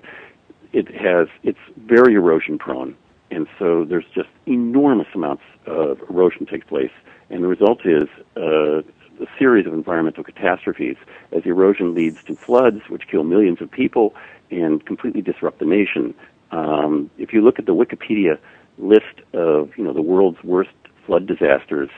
it 0.74 0.88
has 0.94 1.28
it's 1.44 1.60
very 1.78 2.16
erosion 2.16 2.58
prone, 2.58 2.96
and 3.30 3.48
so 3.58 3.86
there's 3.86 4.06
just 4.14 4.30
enormous 4.46 5.08
amounts 5.14 5.44
of 5.66 6.00
erosion 6.10 6.46
takes 6.46 6.68
place 6.68 6.92
And 7.32 7.44
the 7.44 7.48
result 7.48 7.86
is 7.86 8.10
uh, 8.36 8.82
a 9.22 9.28
series 9.38 9.66
of 9.66 9.74
environmental 9.74 10.24
catastrophes 10.24 10.98
as 11.32 11.44
erosion 11.46 11.94
leads 11.94 12.24
to 12.24 12.36
floods, 12.36 12.82
which 12.90 13.04
kill 13.10 13.24
millions 13.24 13.62
of 13.62 13.72
people 13.72 14.16
and 14.50 14.86
completely 14.86 15.22
disrupt 15.22 15.60
the 15.60 15.66
nation. 15.66 16.14
Um, 16.52 17.10
if 17.18 17.34
you 17.34 17.42
look 17.42 17.60
at 17.60 17.66
the 17.66 17.76
Wikipedia 17.76 18.38
list 18.78 19.22
of 19.34 19.72
you 19.78 19.84
know 19.84 19.94
the 19.94 20.02
world's 20.02 20.44
worst 20.44 20.72
flood 21.06 21.28
disasters, 21.28 21.90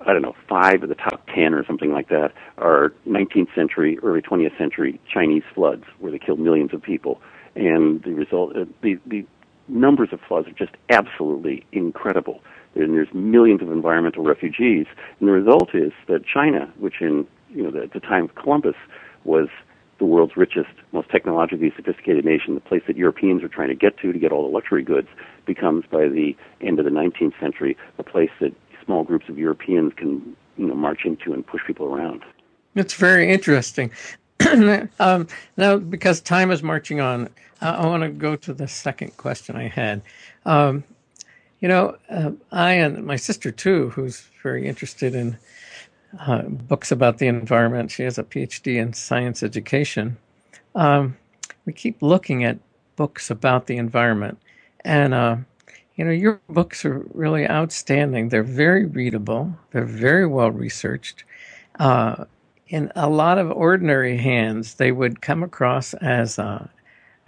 I 0.00 0.12
don't 0.12 0.22
know, 0.22 0.34
five 0.48 0.82
of 0.82 0.88
the 0.88 0.94
top 0.94 1.26
ten 1.26 1.54
or 1.54 1.64
something 1.64 1.92
like 1.92 2.08
that 2.08 2.32
are 2.58 2.92
19th 3.06 3.54
century, 3.54 3.98
early 4.02 4.22
20th 4.22 4.56
century 4.56 5.00
Chinese 5.12 5.42
floods 5.54 5.84
where 5.98 6.10
they 6.10 6.18
killed 6.18 6.40
millions 6.40 6.72
of 6.72 6.82
people. 6.82 7.20
And 7.54 8.02
the 8.02 8.12
result, 8.12 8.56
uh, 8.56 8.64
the, 8.82 8.98
the 9.06 9.26
numbers 9.68 10.10
of 10.12 10.20
floods 10.26 10.48
are 10.48 10.52
just 10.52 10.72
absolutely 10.88 11.66
incredible. 11.72 12.42
And 12.74 12.94
there's 12.94 13.12
millions 13.12 13.62
of 13.62 13.70
environmental 13.70 14.22
refugees. 14.22 14.86
And 15.18 15.28
the 15.28 15.32
result 15.32 15.74
is 15.74 15.92
that 16.08 16.24
China, 16.24 16.72
which 16.78 17.00
in, 17.00 17.26
you 17.50 17.62
know, 17.62 17.70
the, 17.70 17.82
at 17.82 17.92
the 17.92 18.00
time 18.00 18.24
of 18.24 18.34
Columbus 18.36 18.76
was 19.24 19.48
the 19.98 20.04
world's 20.06 20.36
richest, 20.36 20.70
most 20.92 21.10
technologically 21.10 21.72
sophisticated 21.76 22.24
nation, 22.24 22.54
the 22.54 22.60
place 22.60 22.82
that 22.86 22.96
Europeans 22.96 23.42
are 23.42 23.48
trying 23.48 23.68
to 23.68 23.74
get 23.74 23.98
to 23.98 24.12
to 24.12 24.18
get 24.18 24.32
all 24.32 24.42
the 24.42 24.52
luxury 24.52 24.82
goods, 24.82 25.08
becomes 25.46 25.84
by 25.90 26.08
the 26.08 26.34
end 26.60 26.78
of 26.78 26.84
the 26.84 26.90
19th 26.90 27.38
century 27.38 27.76
a 27.98 28.02
place 28.02 28.30
that 28.40 28.52
small 28.84 29.04
groups 29.04 29.28
of 29.28 29.38
Europeans 29.38 29.92
can 29.96 30.36
you 30.56 30.66
know 30.66 30.74
march 30.74 31.00
into 31.04 31.32
and 31.32 31.46
push 31.46 31.60
people 31.66 31.86
around. 31.86 32.22
It's 32.74 32.94
very 32.94 33.30
interesting. 33.30 33.90
um, 34.98 35.26
now, 35.56 35.76
because 35.76 36.20
time 36.20 36.50
is 36.50 36.62
marching 36.62 37.00
on, 37.00 37.28
I, 37.60 37.70
I 37.70 37.86
want 37.86 38.02
to 38.02 38.08
go 38.08 38.36
to 38.36 38.54
the 38.54 38.68
second 38.68 39.16
question 39.16 39.56
I 39.56 39.68
had. 39.68 40.02
Um, 40.46 40.84
you 41.60 41.68
know, 41.68 41.96
uh, 42.08 42.32
I 42.52 42.72
and 42.72 43.04
my 43.04 43.16
sister 43.16 43.50
too, 43.50 43.90
who's 43.90 44.28
very 44.42 44.66
interested 44.66 45.14
in 45.14 45.38
uh, 46.18 46.42
books 46.42 46.90
about 46.90 47.18
the 47.18 47.26
environment. 47.26 47.90
She 47.90 48.02
has 48.02 48.18
a 48.18 48.24
PhD 48.24 48.76
in 48.76 48.92
science 48.92 49.42
education. 49.42 50.16
Um, 50.74 51.16
we 51.66 51.72
keep 51.72 52.02
looking 52.02 52.44
at 52.44 52.58
books 52.96 53.30
about 53.30 53.66
the 53.66 53.76
environment, 53.76 54.38
and 54.84 55.14
uh, 55.14 55.36
you 55.96 56.04
know, 56.04 56.10
your 56.10 56.40
books 56.48 56.84
are 56.84 57.04
really 57.12 57.46
outstanding. 57.46 58.28
They're 58.28 58.42
very 58.42 58.86
readable. 58.86 59.54
They're 59.70 59.84
very 59.84 60.26
well 60.26 60.50
researched. 60.50 61.24
Uh, 61.78 62.24
in 62.68 62.90
a 62.94 63.08
lot 63.08 63.36
of 63.36 63.50
ordinary 63.50 64.16
hands, 64.16 64.74
they 64.74 64.92
would 64.92 65.20
come 65.20 65.42
across 65.42 65.92
as 65.94 66.38
uh, 66.38 66.66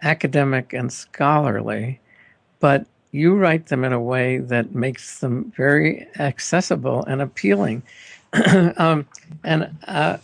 academic 0.02 0.72
and 0.72 0.92
scholarly, 0.92 2.00
but 2.60 2.86
you 3.12 3.36
write 3.36 3.66
them 3.66 3.84
in 3.84 3.92
a 3.92 4.00
way 4.00 4.38
that 4.38 4.74
makes 4.74 5.20
them 5.20 5.52
very 5.54 6.06
accessible 6.18 7.04
and 7.04 7.20
appealing. 7.20 7.82
um, 8.78 9.06
and 9.44 9.70
uh, 9.86 10.16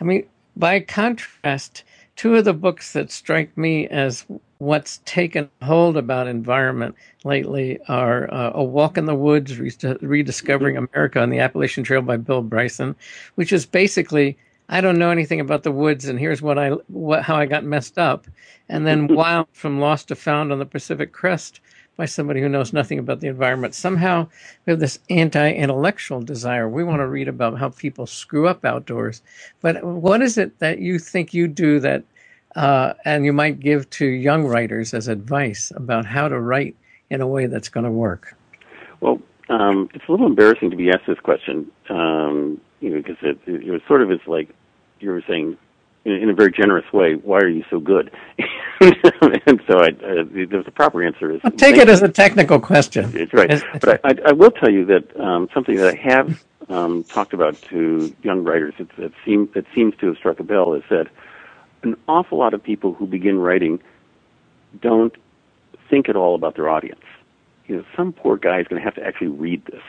I 0.00 0.04
mean, 0.04 0.24
by 0.56 0.80
contrast, 0.80 1.82
two 2.14 2.36
of 2.36 2.44
the 2.44 2.54
books 2.54 2.92
that 2.92 3.10
strike 3.10 3.56
me 3.58 3.88
as 3.88 4.24
what's 4.58 5.00
taken 5.04 5.50
hold 5.62 5.96
about 5.96 6.26
environment 6.28 6.94
lately 7.24 7.78
are 7.88 8.32
uh, 8.32 8.52
A 8.54 8.62
Walk 8.62 8.96
in 8.96 9.06
the 9.06 9.14
Woods, 9.14 9.58
Rediscovering. 9.58 10.76
America 10.76 11.20
on 11.20 11.30
the 11.30 11.38
Appalachian 11.40 11.84
Trail 11.84 12.02
by 12.02 12.16
Bill 12.16 12.42
Bryson, 12.42 12.94
which 13.34 13.52
is 13.52 13.66
basically 13.66 14.36
I 14.68 14.80
don't 14.80 14.98
know 14.98 15.10
anything 15.10 15.40
about 15.40 15.62
the 15.62 15.72
woods, 15.72 16.04
and 16.04 16.18
here's 16.18 16.42
what 16.42 16.58
I 16.58 16.70
what, 16.88 17.22
how 17.22 17.36
I 17.36 17.46
got 17.46 17.64
messed 17.64 17.98
up, 17.98 18.26
and 18.68 18.86
then 18.86 19.06
Wild 19.14 19.48
from 19.52 19.80
Lost 19.80 20.08
to 20.08 20.14
Found 20.14 20.52
on 20.52 20.58
the 20.58 20.66
Pacific 20.66 21.12
Crest 21.12 21.60
by 21.98 22.06
somebody 22.06 22.40
who 22.40 22.48
knows 22.48 22.72
nothing 22.72 22.98
about 23.00 23.18
the 23.20 23.26
environment. 23.26 23.74
Somehow 23.74 24.28
we 24.64 24.70
have 24.70 24.78
this 24.78 25.00
anti-intellectual 25.10 26.22
desire. 26.22 26.68
We 26.68 26.84
want 26.84 27.00
to 27.00 27.06
read 27.08 27.26
about 27.26 27.58
how 27.58 27.70
people 27.70 28.06
screw 28.06 28.46
up 28.46 28.64
outdoors, 28.64 29.20
but 29.60 29.84
what 29.84 30.22
is 30.22 30.38
it 30.38 30.60
that 30.60 30.78
you 30.78 31.00
think 31.00 31.34
you 31.34 31.48
do 31.48 31.80
that 31.80 32.04
uh, 32.54 32.94
and 33.04 33.24
you 33.24 33.32
might 33.32 33.58
give 33.58 33.90
to 33.90 34.06
young 34.06 34.46
writers 34.46 34.94
as 34.94 35.08
advice 35.08 35.72
about 35.74 36.06
how 36.06 36.28
to 36.28 36.40
write 36.40 36.76
in 37.10 37.20
a 37.20 37.26
way 37.26 37.46
that's 37.46 37.68
going 37.68 37.84
to 37.84 37.90
work? 37.90 38.36
Well, 39.00 39.20
um, 39.48 39.90
it's 39.92 40.04
a 40.08 40.12
little 40.12 40.26
embarrassing 40.26 40.70
to 40.70 40.76
be 40.76 40.90
asked 40.90 41.06
this 41.08 41.18
question, 41.18 41.68
um, 41.90 42.60
you 42.80 42.90
know, 42.90 42.98
because 42.98 43.16
it, 43.22 43.38
it, 43.46 43.68
it 43.68 43.82
sort 43.88 44.02
of 44.02 44.12
is 44.12 44.20
like 44.28 44.50
you 45.00 45.10
were 45.10 45.22
saying 45.26 45.56
in, 46.04 46.12
in 46.12 46.30
a 46.30 46.34
very 46.34 46.52
generous 46.52 46.90
way, 46.92 47.14
"Why 47.14 47.38
are 47.38 47.48
you 47.48 47.64
so 47.70 47.80
good?" 47.80 48.12
and 49.46 49.60
so, 49.66 49.80
I, 49.80 49.88
uh, 49.88 50.24
the, 50.24 50.62
the 50.64 50.70
proper 50.70 51.02
answer 51.02 51.32
is 51.32 51.40
I'll 51.42 51.50
take 51.50 51.76
it 51.76 51.88
as 51.88 52.02
a 52.02 52.08
technical 52.08 52.60
question. 52.60 53.10
It's 53.16 53.32
right, 53.32 53.62
but 53.80 54.00
I, 54.04 54.10
I, 54.10 54.14
I, 54.26 54.32
will 54.32 54.52
tell 54.52 54.70
you 54.70 54.84
that 54.86 55.18
um, 55.18 55.48
something 55.52 55.76
that 55.76 55.94
I 55.94 55.96
have 55.96 56.44
um, 56.68 57.02
talked 57.04 57.32
about 57.32 57.60
to 57.62 58.14
young 58.22 58.44
writers 58.44 58.74
that, 58.78 58.88
that 58.96 59.12
seems 59.24 59.52
that 59.54 59.64
seems 59.74 59.96
to 59.96 60.06
have 60.06 60.16
struck 60.16 60.38
a 60.38 60.44
bell 60.44 60.74
is 60.74 60.84
that 60.90 61.08
an 61.82 61.96
awful 62.06 62.38
lot 62.38 62.54
of 62.54 62.62
people 62.62 62.92
who 62.94 63.06
begin 63.06 63.38
writing 63.38 63.80
don't 64.80 65.14
think 65.88 66.08
at 66.08 66.16
all 66.16 66.34
about 66.34 66.54
their 66.56 66.68
audience. 66.68 67.04
You 67.66 67.78
know, 67.78 67.84
some 67.96 68.12
poor 68.12 68.36
guy 68.36 68.60
is 68.60 68.68
going 68.68 68.80
to 68.80 68.84
have 68.84 68.94
to 68.94 69.04
actually 69.04 69.28
read 69.28 69.64
this. 69.66 69.82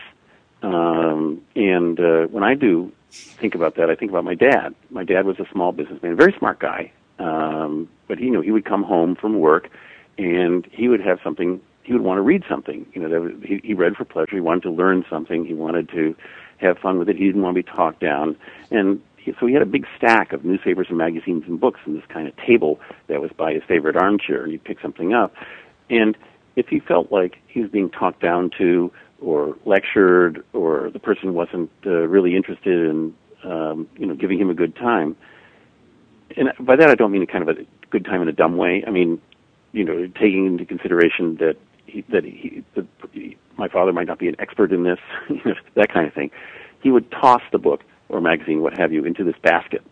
Um, 0.61 1.41
and 1.55 1.99
uh, 1.99 2.25
when 2.27 2.43
I 2.43 2.53
do 2.53 2.91
think 3.11 3.55
about 3.55 3.75
that, 3.75 3.89
I 3.89 3.95
think 3.95 4.11
about 4.11 4.23
my 4.23 4.35
dad. 4.35 4.75
My 4.89 5.03
dad 5.03 5.25
was 5.25 5.39
a 5.39 5.47
small 5.51 5.71
businessman, 5.71 6.13
a 6.13 6.15
very 6.15 6.33
smart 6.37 6.59
guy, 6.59 6.91
um, 7.19 7.87
but 8.07 8.19
you 8.19 8.31
know 8.31 8.41
he 8.41 8.51
would 8.51 8.65
come 8.65 8.83
home 8.83 9.15
from 9.15 9.39
work, 9.39 9.69
and 10.17 10.67
he 10.71 10.87
would 10.87 11.01
have 11.01 11.19
something. 11.23 11.61
He 11.83 11.93
would 11.93 12.01
want 12.01 12.17
to 12.17 12.21
read 12.21 12.43
something. 12.47 12.85
You 12.93 13.01
know, 13.01 13.19
was, 13.19 13.31
he, 13.43 13.61
he 13.63 13.73
read 13.73 13.95
for 13.95 14.05
pleasure. 14.05 14.35
He 14.35 14.41
wanted 14.41 14.63
to 14.63 14.71
learn 14.71 15.05
something. 15.09 15.45
He 15.45 15.53
wanted 15.53 15.89
to 15.89 16.15
have 16.57 16.77
fun 16.77 16.99
with 16.99 17.09
it. 17.09 17.15
He 17.15 17.25
didn't 17.25 17.41
want 17.41 17.55
to 17.55 17.63
be 17.63 17.69
talked 17.69 17.99
down. 17.99 18.35
And 18.69 19.01
so 19.39 19.45
he 19.45 19.53
had 19.53 19.61
a 19.61 19.65
big 19.65 19.85
stack 19.97 20.33
of 20.33 20.45
newspapers 20.45 20.87
and 20.89 20.97
magazines 20.97 21.43
and 21.47 21.59
books 21.59 21.79
in 21.85 21.93
this 21.93 22.05
kind 22.09 22.27
of 22.27 22.35
table 22.37 22.79
that 23.07 23.21
was 23.21 23.31
by 23.31 23.53
his 23.53 23.63
favorite 23.67 23.95
armchair, 23.95 24.43
and 24.43 24.51
he'd 24.51 24.63
pick 24.63 24.79
something 24.81 25.13
up. 25.13 25.33
And 25.89 26.17
if 26.55 26.67
he 26.67 26.79
felt 26.79 27.11
like 27.11 27.37
he 27.47 27.61
was 27.61 27.69
being 27.69 27.89
talked 27.89 28.21
down 28.21 28.51
to 28.57 28.91
or 29.21 29.55
lectured, 29.65 30.43
or 30.53 30.89
the 30.91 30.99
person 30.99 31.33
wasn't 31.33 31.69
uh, 31.85 31.89
really 31.89 32.35
interested 32.35 32.89
in, 32.89 33.13
um, 33.43 33.87
you 33.97 34.05
know, 34.05 34.15
giving 34.15 34.39
him 34.39 34.49
a 34.49 34.53
good 34.53 34.75
time, 34.75 35.15
and 36.37 36.51
by 36.59 36.75
that 36.75 36.89
I 36.89 36.95
don't 36.95 37.11
mean 37.11 37.25
kind 37.27 37.47
of 37.47 37.57
a 37.57 37.65
good 37.89 38.05
time 38.05 38.21
in 38.21 38.27
a 38.27 38.33
dumb 38.33 38.57
way. 38.57 38.83
I 38.85 38.91
mean, 38.91 39.21
you 39.71 39.83
know, 39.83 40.07
taking 40.07 40.45
into 40.45 40.65
consideration 40.65 41.35
that 41.37 41.55
he, 41.85 42.01
that 42.09 42.23
he, 42.23 42.63
that 42.75 42.85
he, 43.11 43.37
my 43.57 43.67
father 43.67 43.91
might 43.91 44.07
not 44.07 44.19
be 44.19 44.27
an 44.27 44.35
expert 44.39 44.71
in 44.71 44.83
this, 44.83 44.99
you 45.29 45.41
know, 45.45 45.55
that 45.75 45.91
kind 45.93 46.07
of 46.07 46.13
thing. 46.13 46.31
He 46.81 46.91
would 46.91 47.11
toss 47.11 47.41
the 47.51 47.57
book 47.57 47.81
or 48.09 48.21
magazine, 48.21 48.61
what 48.61 48.77
have 48.77 48.91
you, 48.91 49.03
into 49.05 49.23
this 49.23 49.35
basket 49.41 49.83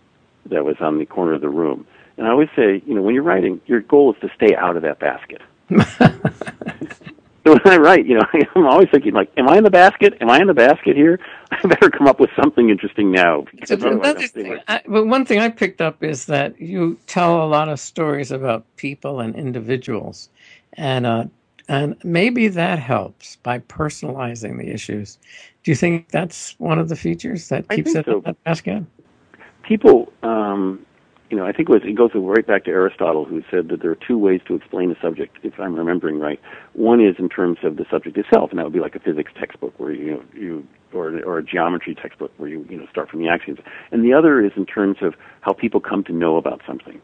that 0.47 0.63
was 0.63 0.77
on 0.79 0.97
the 0.97 1.05
corner 1.05 1.33
of 1.33 1.41
the 1.41 1.49
room. 1.49 1.85
And 2.17 2.25
I 2.25 2.31
always 2.31 2.49
say, 2.55 2.81
you 2.85 2.95
know, 2.95 3.01
when 3.01 3.13
you're 3.13 3.23
writing, 3.23 3.61
your 3.67 3.81
goal 3.81 4.13
is 4.13 4.19
to 4.21 4.29
stay 4.35 4.55
out 4.55 4.75
of 4.75 4.83
that 4.83 4.99
basket. 4.99 5.41
so 7.47 7.57
when 7.63 7.73
I 7.73 7.77
write, 7.77 8.05
you 8.05 8.15
know, 8.15 8.25
I'm 8.55 8.67
always 8.67 8.89
thinking, 8.91 9.13
like, 9.13 9.31
am 9.37 9.47
I 9.47 9.57
in 9.57 9.63
the 9.63 9.69
basket? 9.69 10.17
Am 10.21 10.29
I 10.29 10.39
in 10.39 10.47
the 10.47 10.53
basket 10.53 10.95
here? 10.95 11.19
I 11.51 11.67
better 11.67 11.89
come 11.89 12.07
up 12.07 12.19
with 12.19 12.29
something 12.41 12.69
interesting 12.69 13.11
now. 13.11 13.45
Thing, 14.33 14.59
I, 14.67 14.81
but 14.85 15.05
one 15.05 15.25
thing 15.25 15.39
I 15.39 15.49
picked 15.49 15.81
up 15.81 16.03
is 16.03 16.25
that 16.25 16.59
you 16.59 16.99
tell 17.07 17.43
a 17.43 17.47
lot 17.47 17.69
of 17.69 17.79
stories 17.79 18.31
about 18.31 18.65
people 18.75 19.21
and 19.21 19.35
individuals, 19.35 20.29
and 20.73 21.05
uh, 21.05 21.25
and 21.69 21.95
maybe 22.03 22.49
that 22.49 22.79
helps 22.79 23.37
by 23.37 23.59
personalizing 23.59 24.57
the 24.57 24.69
issues. 24.69 25.17
Do 25.63 25.71
you 25.71 25.75
think 25.75 26.09
that's 26.09 26.55
one 26.59 26.79
of 26.79 26.89
the 26.89 26.95
features 26.95 27.49
that 27.49 27.67
keeps 27.69 27.95
it 27.95 28.05
so. 28.05 28.21
that 28.25 28.41
basket? 28.43 28.83
People, 29.63 30.11
um, 30.23 30.85
you 31.29 31.35
know, 31.35 31.45
I 31.45 31.51
think 31.51 31.69
it, 31.69 31.73
was, 31.73 31.81
it 31.83 31.95
goes 31.95 32.11
right 32.13 32.45
back 32.45 32.63
to 32.65 32.71
Aristotle, 32.71 33.25
who 33.25 33.43
said 33.51 33.67
that 33.69 33.81
there 33.81 33.91
are 33.91 33.97
two 34.07 34.17
ways 34.17 34.39
to 34.47 34.55
explain 34.55 34.91
a 34.91 34.99
subject, 35.01 35.37
if 35.43 35.59
I'm 35.59 35.75
remembering 35.75 36.19
right. 36.19 36.39
One 36.73 37.01
is 37.01 37.15
in 37.19 37.27
terms 37.27 37.57
of 37.63 37.75
the 37.75 37.85
subject 37.89 38.17
itself, 38.17 38.51
and 38.51 38.59
that 38.59 38.63
would 38.63 38.73
be 38.73 38.79
like 38.79 38.95
a 38.95 38.99
physics 38.99 39.31
textbook 39.37 39.77
where 39.77 39.91
you 39.91 40.11
know 40.11 40.23
you 40.33 40.67
or 40.93 41.19
or 41.25 41.39
a 41.39 41.43
geometry 41.43 41.95
textbook 41.95 42.31
where 42.37 42.49
you 42.49 42.65
you 42.69 42.77
know 42.77 42.87
start 42.89 43.09
from 43.09 43.21
the 43.21 43.27
axioms. 43.27 43.59
And 43.91 44.03
the 44.03 44.13
other 44.13 44.43
is 44.43 44.53
in 44.55 44.65
terms 44.65 44.97
of 45.01 45.15
how 45.41 45.53
people 45.53 45.81
come 45.81 46.03
to 46.05 46.13
know 46.13 46.37
about 46.37 46.61
something. 46.65 47.01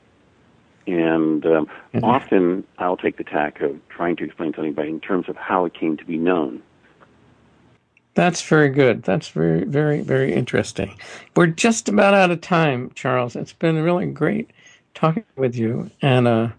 And 0.88 1.46
um, 1.46 1.66
mm-hmm. 1.94 2.04
often 2.04 2.64
I'll 2.78 2.98
take 2.98 3.18
the 3.18 3.24
tack 3.24 3.62
of 3.62 3.78
trying 3.90 4.16
to 4.18 4.24
explain 4.24 4.54
something 4.54 4.74
by 4.74 4.86
in 4.86 5.00
terms 5.00 5.28
of 5.28 5.36
how 5.36 5.66
it 5.66 5.74
came 5.74 5.98
to 5.98 6.06
be 6.06 6.18
known. 6.18 6.62
That's 8.16 8.42
very 8.44 8.70
good. 8.70 9.04
That's 9.04 9.30
very, 9.30 9.64
very, 9.64 10.02
very 10.02 10.34
interesting. 10.34 10.96
We're 11.36 11.48
just 11.48 11.90
about 11.90 12.14
out 12.14 12.30
of 12.30 12.42
time, 12.42 12.92
Charles. 12.94 13.36
It's 13.36 13.54
been 13.54 13.82
really 13.82 14.06
great 14.06 14.52
talking 14.94 15.26
with 15.36 15.56
you, 15.56 15.90
and 16.02 16.28
uh, 16.28 16.50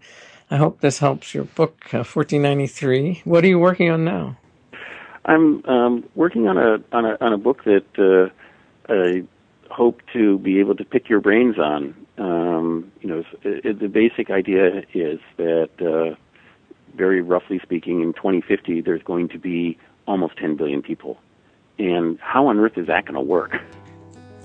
I 0.51 0.57
hope 0.57 0.81
this 0.81 0.99
helps 0.99 1.33
your 1.33 1.45
book, 1.45 1.93
uh, 1.93 2.03
1493. 2.03 3.21
What 3.23 3.43
are 3.45 3.47
you 3.47 3.59
working 3.59 3.89
on 3.89 4.03
now? 4.03 4.37
I'm 5.23 5.65
um, 5.65 6.03
working 6.15 6.47
on 6.47 6.57
a 6.57 6.83
on 6.91 7.05
a 7.05 7.17
on 7.21 7.31
a 7.31 7.37
book 7.37 7.63
that 7.63 7.85
uh, 7.97 8.93
I 8.93 9.23
hope 9.71 10.01
to 10.13 10.37
be 10.39 10.59
able 10.59 10.75
to 10.75 10.83
pick 10.83 11.07
your 11.07 11.21
brains 11.21 11.57
on. 11.57 11.95
Um, 12.17 12.91
you 13.01 13.09
know, 13.09 13.23
it, 13.43 13.79
the 13.79 13.87
basic 13.87 14.29
idea 14.29 14.83
is 14.93 15.19
that, 15.37 15.69
uh, 15.81 16.15
very 16.95 17.21
roughly 17.21 17.59
speaking, 17.59 18.01
in 18.01 18.13
2050, 18.13 18.81
there's 18.81 19.03
going 19.03 19.27
to 19.29 19.39
be 19.39 19.77
almost 20.07 20.37
10 20.37 20.55
billion 20.55 20.81
people 20.81 21.17
and 21.77 22.19
how 22.19 22.47
on 22.47 22.59
earth 22.59 22.77
is 22.77 22.87
that 22.87 23.05
going 23.05 23.15
to 23.15 23.21
work? 23.21 23.61